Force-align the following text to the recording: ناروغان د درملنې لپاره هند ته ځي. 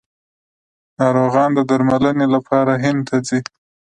ناروغان 0.99 1.49
د 1.55 1.59
درملنې 1.69 2.27
لپاره 2.35 2.73
هند 2.83 3.01
ته 3.09 3.15
ځي. 3.27 3.39